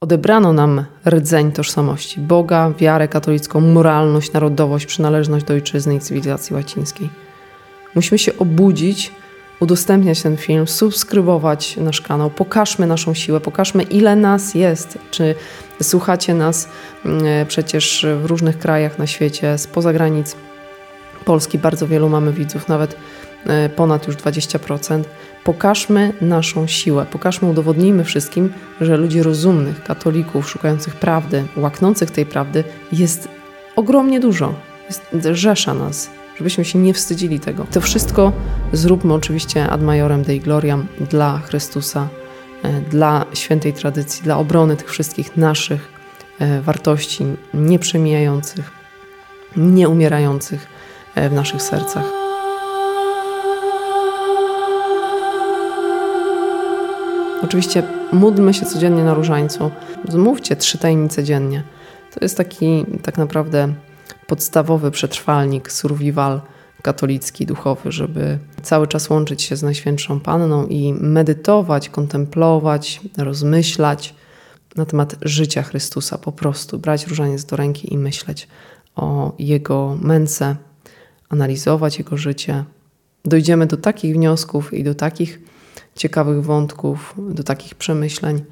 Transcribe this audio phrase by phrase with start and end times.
[0.00, 7.10] Odebrano nam rdzeń tożsamości Boga, wiarę katolicką, moralność, narodowość, przynależność do ojczyzny i cywilizacji łacińskiej.
[7.94, 9.12] Musimy się obudzić,
[9.60, 14.98] udostępniać ten film, subskrybować nasz kanał, pokażmy naszą siłę, pokażmy ile nas jest.
[15.10, 15.34] Czy
[15.82, 16.68] słuchacie nas
[17.04, 20.36] mm, przecież w różnych krajach na świecie, spoza granic
[21.24, 22.96] Polski, bardzo wielu mamy widzów, nawet e,
[23.76, 25.02] ponad już 20%.
[25.44, 32.64] Pokażmy naszą siłę, pokażmy, udowodnijmy wszystkim, że ludzi rozumnych, katolików, szukających prawdy, łaknących tej prawdy
[32.92, 33.28] jest
[33.76, 34.54] ogromnie dużo.
[34.86, 37.66] Jest rzesza nas, żebyśmy się nie wstydzili tego.
[37.72, 38.32] To wszystko
[38.72, 42.08] zróbmy oczywiście ad majorem Dei Gloriam dla Chrystusa,
[42.62, 45.88] e, dla świętej tradycji, dla obrony tych wszystkich naszych
[46.38, 47.24] e, wartości
[47.54, 48.70] nieprzemijających,
[49.56, 50.66] nieumierających
[51.14, 52.25] e, w naszych sercach.
[57.46, 57.82] Oczywiście
[58.12, 59.70] módlmy się codziennie na różańcu.
[60.08, 61.62] Zmówcie trzy tajemnice dziennie.
[62.14, 63.74] To jest taki tak naprawdę
[64.26, 66.40] podstawowy przetrwalnik, survival
[66.82, 74.14] katolicki, duchowy, żeby cały czas łączyć się z Najświętszą Panną i medytować, kontemplować, rozmyślać
[74.76, 78.48] na temat życia Chrystusa, po prostu brać różaniec do ręki i myśleć
[78.96, 80.56] o Jego męce,
[81.28, 82.64] analizować Jego życie.
[83.24, 85.40] Dojdziemy do takich wniosków i do takich
[85.96, 88.44] ciekawych wątków, do takich przemyśleń,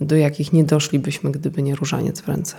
[0.00, 2.56] do jakich nie doszlibyśmy, gdyby nie różaniec w ręce.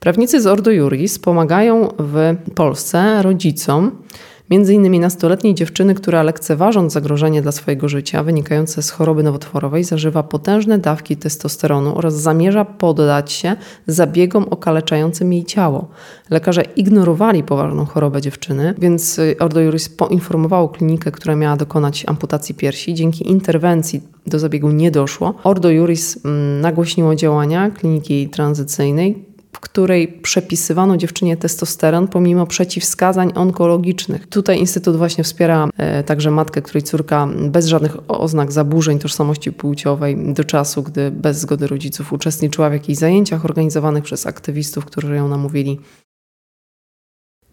[0.00, 4.02] Prawnicy z Ordo Juris pomagają w Polsce rodzicom,
[4.50, 10.22] Między innymi nastoletniej dziewczyny, która lekceważąc zagrożenie dla swojego życia wynikające z choroby nowotworowej, zażywa
[10.22, 15.88] potężne dawki testosteronu oraz zamierza poddać się zabiegom okaleczającym jej ciało.
[16.30, 22.54] Lekarze ignorowali poważną chorobę dziewczyny, więc y, Ordo Juris poinformowało klinikę, która miała dokonać amputacji
[22.54, 22.94] piersi.
[22.94, 25.34] Dzięki interwencji do zabiegu nie doszło.
[25.44, 29.24] Ordo Juris mm, nagłośniło działania kliniki tranzycyjnej,
[29.56, 34.26] w której przepisywano dziewczynie testosteron pomimo przeciwwskazań onkologicznych.
[34.26, 40.32] Tutaj Instytut właśnie wspiera e, także matkę, której córka bez żadnych oznak zaburzeń tożsamości płciowej
[40.34, 45.28] do czasu, gdy bez zgody rodziców uczestniczyła w jakichś zajęciach organizowanych przez aktywistów, którzy ją
[45.28, 45.80] namówili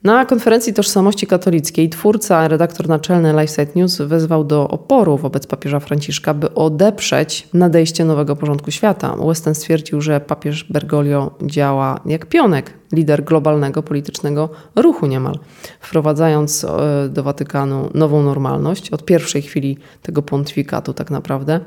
[0.03, 6.34] na konferencji tożsamości katolickiej twórca, redaktor naczelny LifeSite News wezwał do oporu wobec papieża Franciszka,
[6.34, 9.16] by odeprzeć nadejście nowego porządku świata.
[9.28, 15.40] Weston stwierdził, że papież Bergoglio działa jak pionek, lider globalnego politycznego ruchu niemal,
[15.80, 18.90] wprowadzając e, do Watykanu nową normalność.
[18.90, 21.59] Od pierwszej chwili tego pontyfikatu tak naprawdę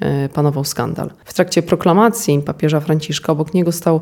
[0.00, 1.10] e, panował skandal.
[1.24, 4.00] W trakcie proklamacji papieża Franciszka obok niego stał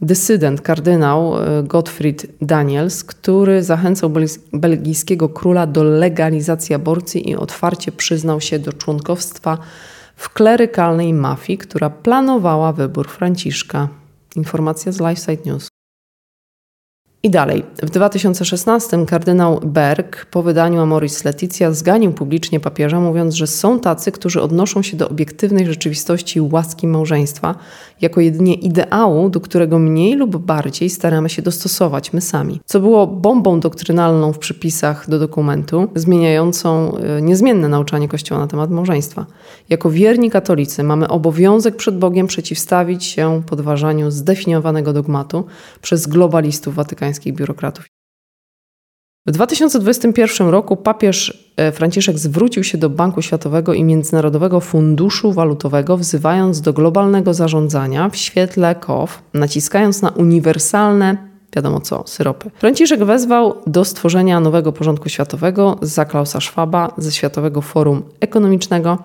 [0.00, 4.10] dysydent, kardynał e, Gottfried Daniels, który zachęcał
[4.52, 9.58] belgijskiego króla do legalizacji aborcji i otwarcie przyznał się do członkowstwa
[10.16, 13.88] w klerykalnej mafii, która planowała wybór Franciszka.
[14.36, 15.75] Informacja z LifeSite News.
[17.26, 17.64] I dalej.
[17.82, 24.12] W 2016 kardynał Berg po wydaniu Amoris Leticia zganił publicznie papieża, mówiąc, że są tacy,
[24.12, 27.54] którzy odnoszą się do obiektywnej rzeczywistości łaski małżeństwa
[28.00, 32.60] jako jedynie ideału, do którego mniej lub bardziej staramy się dostosować my sami.
[32.64, 38.70] Co było bombą doktrynalną w przypisach do dokumentu, zmieniającą e, niezmienne nauczanie Kościoła na temat
[38.70, 39.26] małżeństwa.
[39.68, 45.44] Jako wierni katolicy mamy obowiązek przed Bogiem przeciwstawić się podważaniu zdefiniowanego dogmatu
[45.82, 47.84] przez globalistów watykańskich biurokratów.
[49.26, 55.96] W 2021 roku papież e, Franciszek zwrócił się do Banku Światowego i Międzynarodowego Funduszu Walutowego,
[55.96, 61.16] wzywając do globalnego zarządzania w świetle KOW, naciskając na uniwersalne,
[61.56, 62.50] wiadomo co, syropy.
[62.54, 68.98] Franciszek wezwał do stworzenia nowego porządku światowego za Klausa Schwaba ze Światowego Forum Ekonomicznego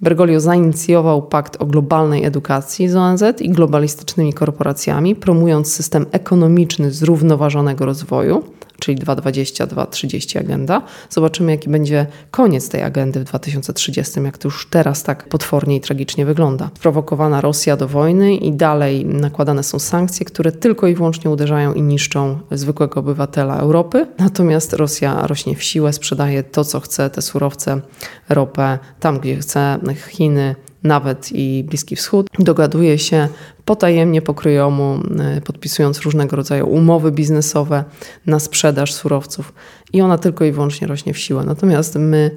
[0.00, 7.86] Bergoglio zainicjował pakt o globalnej edukacji z ONZ i globalistycznymi korporacjami, promując system ekonomiczny zrównoważonego
[7.86, 8.42] rozwoju,
[8.84, 10.82] czyli 2.20-2.30 agenda.
[11.10, 15.80] Zobaczymy, jaki będzie koniec tej agendy w 2030, jak to już teraz tak potwornie i
[15.80, 16.70] tragicznie wygląda.
[16.80, 21.82] Prowokowana Rosja do wojny i dalej nakładane są sankcje, które tylko i wyłącznie uderzają i
[21.82, 24.06] niszczą zwykłego obywatela Europy.
[24.18, 27.80] Natomiast Rosja rośnie w siłę, sprzedaje to, co chce, te surowce,
[28.28, 29.78] ropę tam, gdzie chce,
[30.08, 33.28] Chiny, nawet i Bliski Wschód, dogaduje się
[33.64, 37.84] potajemnie, pokryjomu, e, podpisując różnego rodzaju umowy biznesowe
[38.26, 39.52] na sprzedaż surowców
[39.92, 41.44] i ona tylko i wyłącznie rośnie w siłę.
[41.44, 42.30] Natomiast my,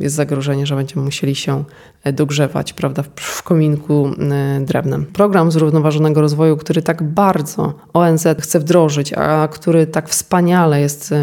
[0.00, 1.64] jest zagrożenie, że będziemy musieli się
[2.04, 5.06] e, dogrzewać prawda, w kominku e, drewnem.
[5.06, 11.14] Program zrównoważonego rozwoju, który tak bardzo ONZ chce wdrożyć, a który tak wspaniale jest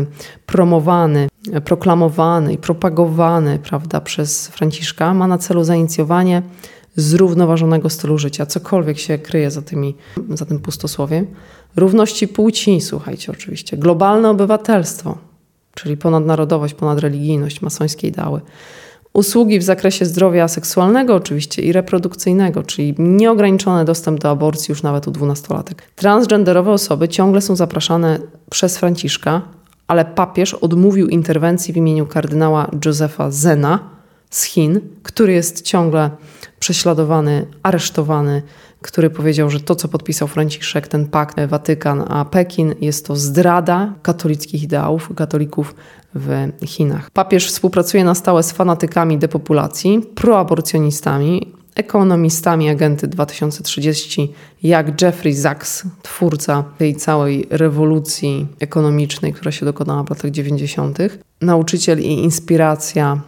[0.46, 1.28] promowany,
[1.66, 6.42] proklamowany i propagowany prawda, przez Franciszka, ma na celu zainicjowanie
[6.98, 9.96] zrównoważonego stylu życia, cokolwiek się kryje za, tymi,
[10.30, 11.28] za tym pustosłowiem.
[11.76, 13.78] Równości płci, słuchajcie, oczywiście.
[13.78, 15.18] Globalne obywatelstwo,
[15.74, 18.42] czyli ponadnarodowość, ponadreligijność, masońskie ideały.
[19.14, 25.08] Usługi w zakresie zdrowia seksualnego oczywiście i reprodukcyjnego, czyli nieograniczony dostęp do aborcji już nawet
[25.08, 25.84] u dwunastolatek.
[25.96, 28.20] Transgenderowe osoby ciągle są zapraszane
[28.50, 29.42] przez Franciszka,
[29.88, 33.80] ale papież odmówił interwencji w imieniu kardynała Józefa Zena
[34.30, 36.10] z Chin, który jest ciągle
[36.60, 38.42] prześladowany, aresztowany,
[38.82, 43.94] który powiedział, że to, co podpisał Franciszek, ten pakt Watykan, a Pekin, jest to zdrada
[44.02, 45.76] katolickich ideałów, katolików
[46.16, 47.12] w Chinach.
[47.12, 54.34] Papież współpracuje na stałe z fanatykami depopulacji, proaborcjonistami, ekonomistami agenty 2030,
[54.64, 60.98] jak Jeffrey Sachs, twórca tej całej rewolucji ekonomicznej, która się dokonała w latach 90.,
[61.42, 63.22] nauczyciel i inspiracja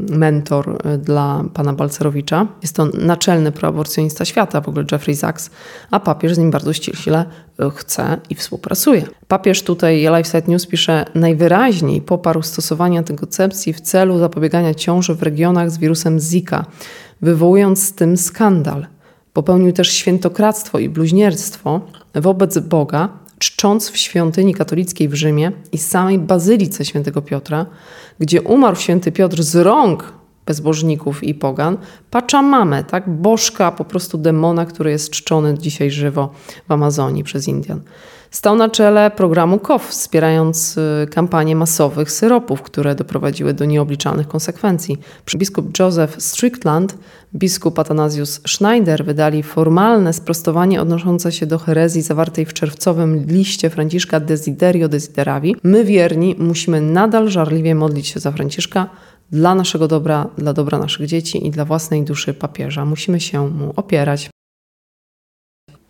[0.00, 2.46] mentor y, dla pana Balcerowicza.
[2.62, 5.50] Jest to naczelny proaborcjonista świata, w ogóle Jeffrey Sachs,
[5.90, 7.24] a papież z nim bardzo ściśle
[7.60, 9.06] y, chce i współpracuje.
[9.28, 15.70] Papież tutaj, LifeSite News pisze, najwyraźniej poparł stosowanie antykoncepcji w celu zapobiegania ciąży w regionach
[15.70, 16.66] z wirusem Zika,
[17.22, 18.86] wywołując z tym skandal.
[19.32, 21.80] Popełnił też świętokradztwo i bluźnierstwo
[22.14, 23.08] wobec Boga,
[23.44, 27.66] czcząc w świątyni katolickiej w Rzymie i samej bazylice świętego Piotra,
[28.18, 30.12] gdzie umarł święty Piotr z rąk
[30.46, 31.78] bezbożników i pogan,
[32.10, 36.32] Pachamamę, tak, bożka, po prostu demona, który jest czczony dzisiaj żywo
[36.68, 37.80] w Amazonii przez Indian.
[38.34, 44.98] Stał na czele programu KOF, wspierając y, kampanię masowych syropów, które doprowadziły do nieobliczalnych konsekwencji.
[45.36, 46.94] Biskup Joseph Strickland,
[47.34, 54.20] biskup Athanasius Schneider wydali formalne sprostowanie odnoszące się do herezji zawartej w czerwcowym liście Franciszka
[54.20, 55.56] Desiderio Desideravi.
[55.62, 58.88] My wierni musimy nadal żarliwie modlić się za Franciszka,
[59.30, 62.84] dla naszego dobra, dla dobra naszych dzieci i dla własnej duszy papieża.
[62.84, 64.33] Musimy się mu opierać.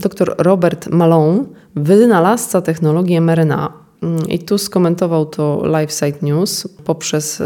[0.00, 1.44] Dr Robert Malone,
[1.76, 7.44] wynalazca technologii mRNA, mm, i tu skomentował to LifeSite News poprzez y,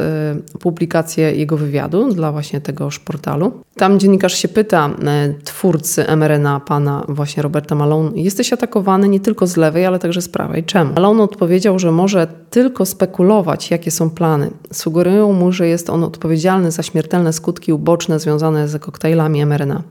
[0.61, 3.53] publikację jego wywiadu dla właśnie tegoż portalu.
[3.77, 4.91] Tam dziennikarz się pyta
[5.31, 10.23] y, twórcy mRNA, pana właśnie Roberta Malone, jesteś atakowany nie tylko z lewej, ale także
[10.23, 10.65] z prawej.
[10.65, 10.95] Czemu?
[10.95, 14.51] Malone odpowiedział, że może tylko spekulować, jakie są plany.
[14.73, 19.83] Sugerują mu, że jest on odpowiedzialny za śmiertelne skutki uboczne związane z koktajlami mRNA.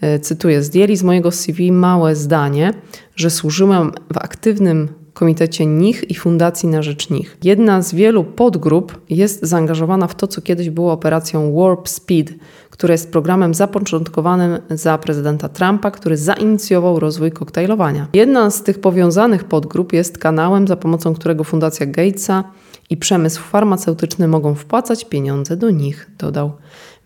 [0.00, 2.74] E, cytuję, zdjęli z mojego CV małe zdanie,
[3.16, 7.36] że służyłem w aktywnym komitecie NICH i Fundacji na Rzecz NICH.
[7.44, 12.34] Jedna z wielu podgrup jest zaangażowana w to, co kiedyś było operacją Warp Speed,
[12.70, 18.08] która jest programem zapoczątkowanym za prezydenta Trumpa, który zainicjował rozwój koktajlowania.
[18.12, 22.44] Jedna z tych powiązanych podgrup jest kanałem, za pomocą którego Fundacja Gatesa
[22.90, 26.52] i przemysł farmaceutyczny mogą wpłacać pieniądze do nich, dodał.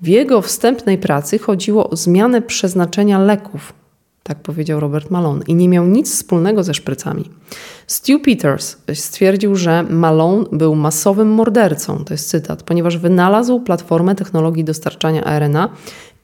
[0.02, 3.72] W jego wstępnej pracy chodziło o zmianę przeznaczenia leków,
[4.22, 7.30] tak powiedział Robert Malone, i nie miał nic wspólnego ze szprycami.
[7.86, 14.64] Stu Peters stwierdził, że Malone był masowym mordercą, to jest cytat, ponieważ wynalazł platformę technologii
[14.64, 15.68] dostarczania RNA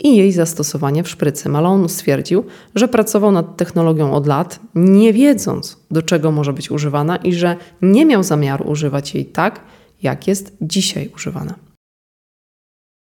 [0.00, 1.48] i jej zastosowanie w szprycy.
[1.48, 2.44] Malone stwierdził,
[2.74, 7.56] że pracował nad technologią od lat, nie wiedząc, do czego może być używana i że
[7.82, 9.60] nie miał zamiaru używać jej tak,
[10.02, 11.65] jak jest dzisiaj używana.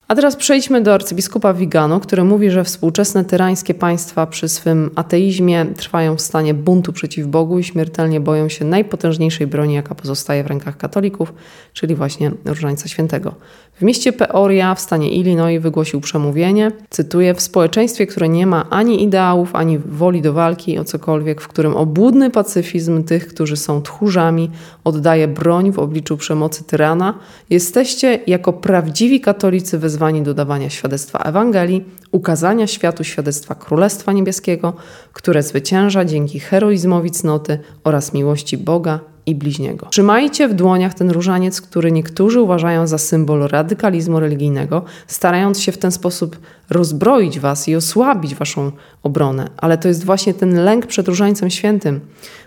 [0.09, 5.67] A teraz przejdźmy do arcybiskupa Vigano, który mówi, że współczesne tyrańskie państwa przy swym ateizmie
[5.77, 10.47] trwają w stanie buntu przeciw Bogu i śmiertelnie boją się najpotężniejszej broni, jaka pozostaje w
[10.47, 11.33] rękach katolików,
[11.73, 13.35] czyli właśnie Różańca Świętego.
[13.75, 19.03] W mieście Peoria w stanie Illinois wygłosił przemówienie, cytuję, w społeczeństwie, które nie ma ani
[19.03, 24.51] ideałów, ani woli do walki o cokolwiek, w którym obłudny pacyfizm tych, którzy są tchórzami,
[24.85, 27.19] oddaje broń w obliczu przemocy tyrana,
[27.51, 34.73] jesteście jako prawdziwi katolicy wezwani do dawania świadectwa Ewangelii, ukazania światu świadectwa Królestwa Niebieskiego,
[35.13, 39.87] które zwycięża dzięki heroizmowi cnoty oraz miłości Boga i bliźniego.
[39.91, 45.79] Trzymajcie w dłoniach ten różaniec, który niektórzy uważają za symbol radykalizmu religijnego, starając się w
[45.79, 46.39] ten sposób
[46.71, 48.73] rozbroić was i osłabić waszą
[49.03, 49.51] obronę.
[49.57, 52.01] Ale to jest właśnie ten lęk przed różańcem świętym.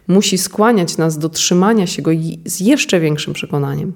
[0.07, 2.11] Musi skłaniać nas do trzymania się go
[2.45, 3.93] z jeszcze większym przekonaniem.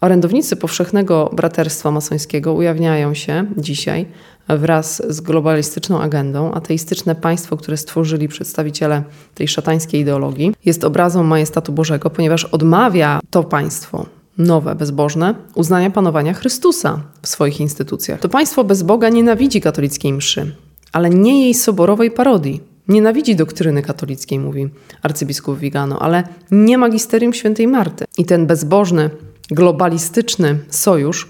[0.00, 4.06] Orędownicy powszechnego braterstwa masońskiego ujawniają się dzisiaj
[4.48, 6.52] wraz z globalistyczną agendą.
[6.52, 9.02] Ateistyczne państwo, które stworzyli przedstawiciele
[9.34, 14.06] tej szatańskiej ideologii, jest obrazą majestatu Bożego, ponieważ odmawia to państwo
[14.38, 18.20] nowe, bezbożne, uznania panowania Chrystusa w swoich instytucjach.
[18.20, 20.56] To państwo bez Boga nienawidzi katolickiej mszy,
[20.92, 22.60] ale nie jej soborowej parodii.
[22.88, 24.68] Nienawidzi doktryny katolickiej, mówi
[25.02, 28.04] arcybiskup Vigano, ale nie magisterium świętej Marty.
[28.18, 29.10] I ten bezbożny
[29.50, 31.28] globalistyczny sojusz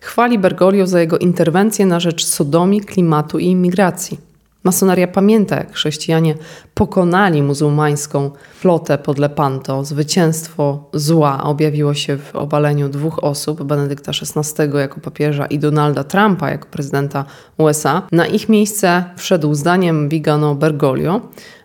[0.00, 4.18] chwali Bergoglio za jego interwencję na rzecz sodomii, klimatu i imigracji.
[4.64, 6.34] Masonaria pamięta, jak chrześcijanie
[6.74, 8.30] pokonali muzułmańską
[8.60, 9.84] flotę pod Lepanto.
[9.84, 16.50] Zwycięstwo zła objawiło się w obaleniu dwóch osób, Benedykta XVI jako papieża i Donalda Trumpa
[16.50, 17.24] jako prezydenta
[17.58, 18.02] USA.
[18.12, 21.20] Na ich miejsce wszedł zdaniem Vigano Bergoglio,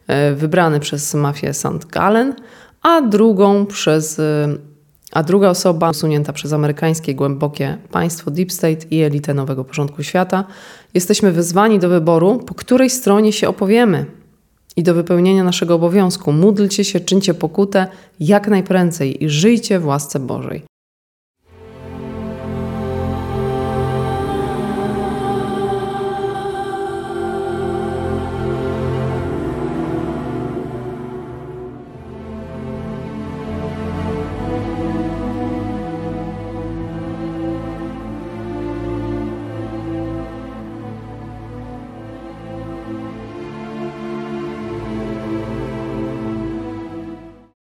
[0.08, 1.86] e, wybrany przez mafię St.
[1.92, 2.36] Gallen,
[2.82, 4.48] a drugą przez e,
[5.12, 10.44] a druga osoba usunięta przez amerykańskie głębokie państwo Deep State i elitę nowego porządku świata.
[10.94, 14.06] Jesteśmy wezwani do wyboru, po której stronie się opowiemy
[14.76, 16.32] i do wypełnienia naszego obowiązku.
[16.32, 17.88] Módlcie się, czyńcie pokutę
[18.20, 20.71] jak najprędzej i żyjcie w łasce Bożej.